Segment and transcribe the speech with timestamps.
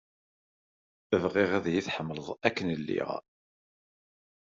[1.21, 3.09] Bɣiɣ ad yi-tḥemmleḍ akken lliɣ.